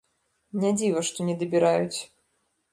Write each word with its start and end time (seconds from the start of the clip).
Не 0.63 0.71
дзіва, 0.77 1.05
што 1.11 1.29
недабіраюць. 1.29 1.99